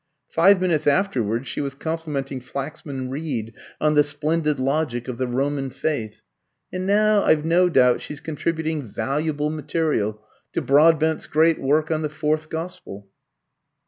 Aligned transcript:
Five 0.31 0.59
minutes 0.59 0.87
afterwards 0.87 1.47
she 1.47 1.61
was 1.61 1.75
complimenting 1.75 2.39
Flaxman 2.39 3.11
Reed 3.11 3.53
on 3.79 3.93
the 3.93 4.01
splendid 4.03 4.57
logic 4.59 5.07
of 5.07 5.19
the 5.19 5.27
Roman 5.27 5.69
Faith, 5.69 6.21
and 6.73 6.87
now 6.87 7.21
I've 7.21 7.45
no 7.45 7.69
doubt 7.69 8.01
she's 8.01 8.19
contributing 8.19 8.81
valuable 8.81 9.51
material 9.51 10.19
to 10.53 10.61
Broadbent's 10.63 11.27
great 11.27 11.61
work 11.61 11.91
on 11.91 12.01
the 12.01 12.09
Fourth 12.09 12.49
Gospel." 12.49 13.07